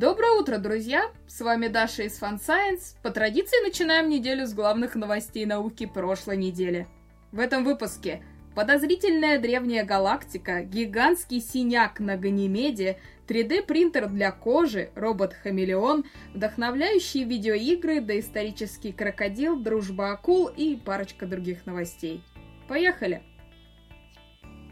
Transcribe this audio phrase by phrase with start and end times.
[0.00, 1.10] Доброе утро, друзья!
[1.26, 2.94] С вами Даша из Fun Science.
[3.02, 6.86] По традиции начинаем неделю с главных новостей науки прошлой недели.
[7.32, 8.22] В этом выпуске
[8.54, 19.58] подозрительная древняя галактика, гигантский синяк на Ганимеде, 3D-принтер для кожи, робот-хамелеон, вдохновляющие видеоигры, доисторический крокодил,
[19.58, 22.22] дружба акул и парочка других новостей.
[22.68, 23.24] Поехали!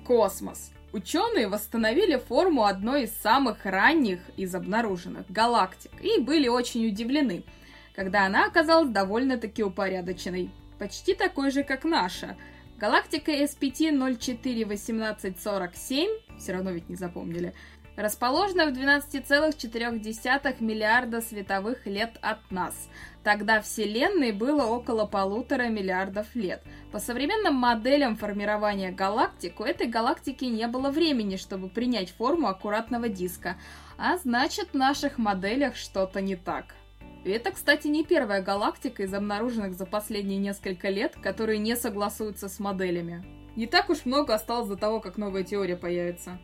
[0.06, 0.70] Космос.
[0.96, 7.44] Ученые восстановили форму одной из самых ранних из обнаруженных галактик и были очень удивлены,
[7.94, 10.48] когда она оказалась довольно-таки упорядоченной,
[10.78, 12.38] почти такой же, как наша.
[12.78, 16.08] Галактика SPT 041847,
[16.38, 17.52] все равно ведь не запомнили,
[17.96, 22.88] расположена в 12,4 миллиарда световых лет от нас.
[23.24, 26.62] Тогда Вселенной было около полутора миллиардов лет.
[26.92, 33.08] По современным моделям формирования галактик, у этой галактики не было времени, чтобы принять форму аккуратного
[33.08, 33.56] диска.
[33.98, 36.76] А значит, в наших моделях что-то не так.
[37.24, 42.48] И это, кстати, не первая галактика из обнаруженных за последние несколько лет, которые не согласуются
[42.48, 43.24] с моделями.
[43.56, 46.38] Не так уж много осталось до того, как новая теория появится.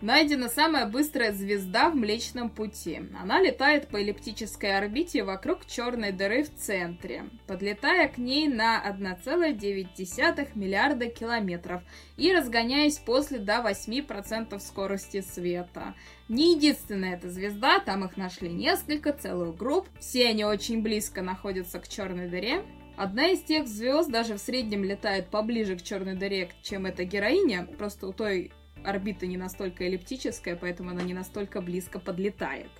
[0.00, 3.02] Найдена самая быстрая звезда в Млечном Пути.
[3.18, 10.48] Она летает по эллиптической орбите вокруг черной дыры в центре, подлетая к ней на 1,9
[10.54, 11.82] миллиарда километров
[12.16, 15.94] и разгоняясь после до 8% скорости света.
[16.28, 19.88] Не единственная эта звезда, там их нашли несколько, целую групп.
[20.00, 22.62] Все они очень близко находятся к черной дыре.
[22.96, 27.66] Одна из тех звезд даже в среднем летает поближе к черной дыре, чем эта героиня.
[27.78, 28.52] Просто у той
[28.84, 32.70] орбита не настолько эллиптическая, поэтому она не настолько близко подлетает.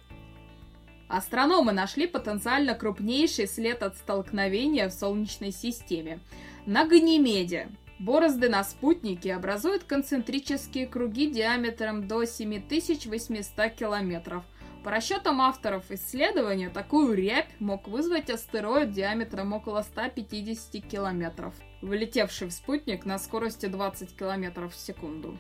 [1.08, 6.19] Астрономы нашли потенциально крупнейший след от столкновения в Солнечной системе.
[6.66, 7.69] На Ганимеде.
[7.98, 14.44] Борозды на спутнике образуют концентрические круги диаметром до 7800 километров.
[14.83, 22.52] По расчетам авторов исследования, такую рябь мог вызвать астероид диаметром около 150 километров, влетевший в
[22.52, 25.39] спутник на скорости 20 километров в секунду.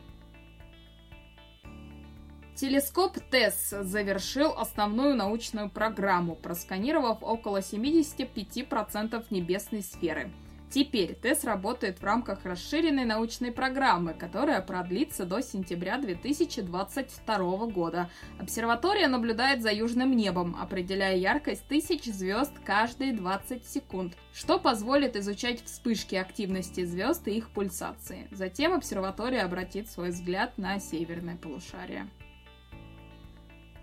[2.56, 10.30] Телескоп ТЭСС завершил основную научную программу, просканировав около 75% небесной сферы.
[10.70, 18.08] Теперь ТЭСС работает в рамках расширенной научной программы, которая продлится до сентября 2022 года.
[18.38, 25.64] Обсерватория наблюдает за южным небом, определяя яркость тысяч звезд каждые 20 секунд, что позволит изучать
[25.64, 28.28] вспышки активности звезд и их пульсации.
[28.30, 32.08] Затем обсерватория обратит свой взгляд на северное полушарие.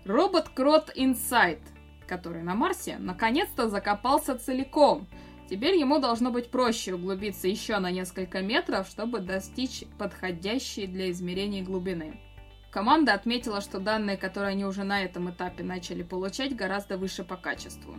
[0.04, 1.60] Робот Крот Инсайт,
[2.08, 5.06] который на Марсе, наконец-то закопался целиком.
[5.48, 11.62] Теперь ему должно быть проще углубиться еще на несколько метров, чтобы достичь подходящей для измерений
[11.62, 12.20] глубины.
[12.72, 17.36] Команда отметила, что данные, которые они уже на этом этапе начали получать, гораздо выше по
[17.36, 17.94] качеству.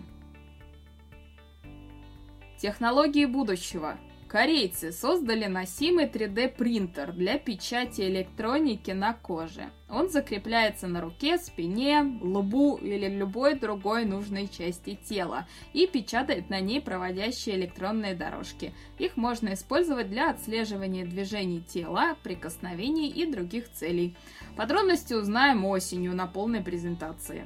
[2.58, 3.98] Технологии будущего.
[4.34, 9.70] Корейцы создали носимый 3D-принтер для печати электроники на коже.
[9.88, 16.62] Он закрепляется на руке, спине, лбу или любой другой нужной части тела и печатает на
[16.62, 18.74] ней проводящие электронные дорожки.
[18.98, 24.16] Их можно использовать для отслеживания движений тела, прикосновений и других целей.
[24.58, 27.46] Подробности узнаем осенью на полной презентации.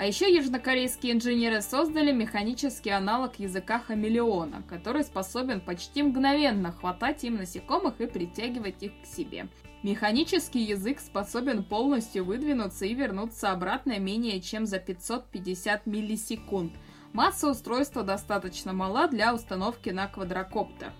[0.00, 7.36] А еще южнокорейские инженеры создали механический аналог языка хамелеона, который способен почти мгновенно хватать им
[7.36, 9.48] насекомых и притягивать их к себе.
[9.82, 16.72] Механический язык способен полностью выдвинуться и вернуться обратно менее чем за 550 миллисекунд.
[17.12, 20.94] Масса устройства достаточно мала для установки на квадрокоптер.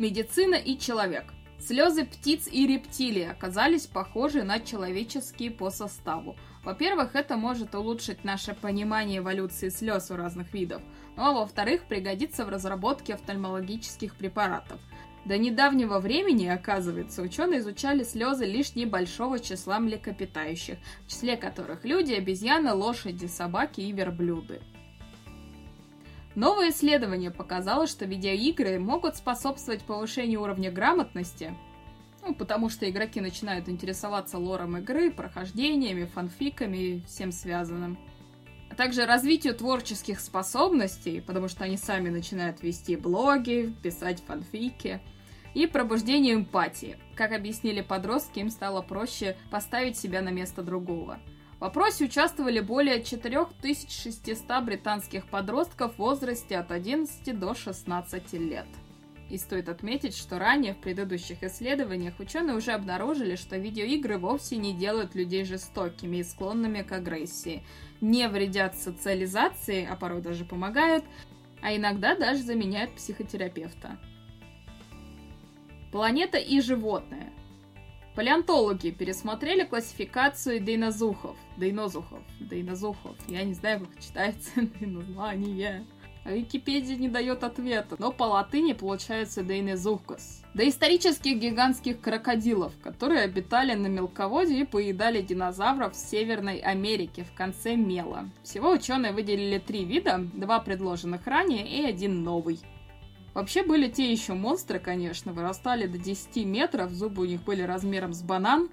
[0.00, 1.32] Медицина и человек.
[1.58, 6.36] Слезы птиц и рептилий оказались похожи на человеческие по составу.
[6.64, 10.82] Во-первых, это может улучшить наше понимание эволюции слез у разных видов,
[11.16, 14.80] ну а во-вторых, пригодится в разработке офтальмологических препаратов.
[15.24, 22.12] До недавнего времени, оказывается, ученые изучали слезы лишь небольшого числа млекопитающих, в числе которых люди,
[22.12, 24.62] обезьяны, лошади, собаки и верблюды.
[26.38, 31.52] Новое исследование показало, что видеоигры могут способствовать повышению уровня грамотности,
[32.22, 37.98] ну, потому что игроки начинают интересоваться лором игры, прохождениями, фанфиками и всем связанным.
[38.70, 45.00] А также развитию творческих способностей, потому что они сами начинают вести блоги, писать фанфики,
[45.54, 46.98] и пробуждению эмпатии.
[47.16, 51.18] Как объяснили подростки, им стало проще поставить себя на место другого–
[51.60, 58.66] в опросе участвовали более 4600 британских подростков в возрасте от 11 до 16 лет.
[59.28, 64.72] И стоит отметить, что ранее в предыдущих исследованиях ученые уже обнаружили, что видеоигры вовсе не
[64.72, 67.62] делают людей жестокими и склонными к агрессии,
[68.00, 71.04] не вредят социализации, а порой даже помогают,
[71.60, 73.98] а иногда даже заменяют психотерапевта.
[75.92, 77.32] Планета и животные.
[78.18, 81.36] Палеонтологи пересмотрели классификацию дейнозухов.
[81.56, 82.18] Дейнозухов.
[82.40, 83.14] Дейнозухов.
[83.28, 84.50] Я не знаю, как читается
[84.80, 85.86] название.
[86.24, 90.42] Википедия не дает ответа, но по латыни получается дейнезухкас.
[90.52, 97.76] Доисторических гигантских крокодилов, которые обитали на мелководье и поедали динозавров в Северной Америке в конце
[97.76, 98.28] мела.
[98.42, 102.58] Всего ученые выделили три вида, два предложенных ранее и один новый.
[103.34, 108.12] Вообще были те еще монстры, конечно, вырастали до 10 метров, зубы у них были размером
[108.12, 108.68] с банан,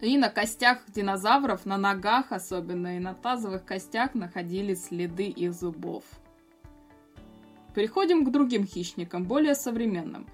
[0.00, 6.04] и на костях динозавров, на ногах особенно, и на тазовых костях находились следы их зубов.
[7.74, 10.26] Переходим к другим хищникам, более современным.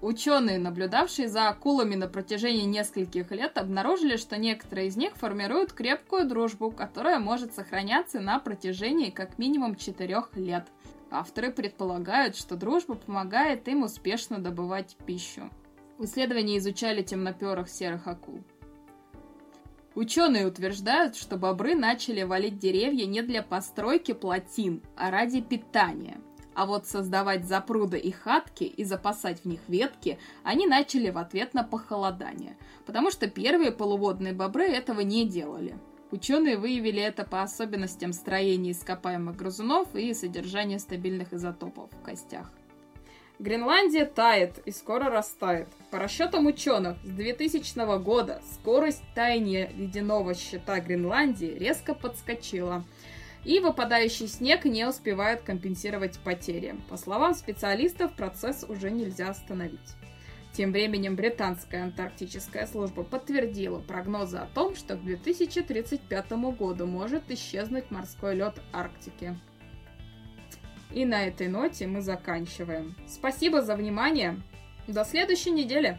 [0.00, 6.26] Ученые, наблюдавшие за акулами на протяжении нескольких лет, обнаружили, что некоторые из них формируют крепкую
[6.26, 10.68] дружбу, которая может сохраняться на протяжении как минимум 4 лет.
[11.10, 15.50] Авторы предполагают, что дружба помогает им успешно добывать пищу.
[15.96, 18.42] В исследовании изучали темноперых серых акул.
[19.94, 26.18] Ученые утверждают, что бобры начали валить деревья не для постройки плотин, а ради питания–
[26.58, 31.54] а вот создавать запруды и хатки и запасать в них ветки они начали в ответ
[31.54, 35.78] на похолодание, потому что первые полуводные бобры этого не делали.
[36.10, 42.50] Ученые выявили это по особенностям строения ископаемых грызунов и содержания стабильных изотопов в костях.
[43.38, 45.68] Гренландия тает и скоро растает.
[45.90, 52.84] По расчетам ученых, с 2000 года скорость таяния ледяного щита Гренландии резко подскочила–
[53.44, 56.76] и выпадающий снег не успевает компенсировать потери.
[56.88, 59.96] По словам специалистов, процесс уже нельзя остановить.
[60.52, 67.90] Тем временем британская антарктическая служба подтвердила прогнозы о том, что к 2035 году может исчезнуть
[67.90, 69.38] морской лед Арктики.
[70.90, 72.96] И на этой ноте мы заканчиваем.
[73.06, 74.40] Спасибо за внимание.
[74.86, 75.98] До следующей недели.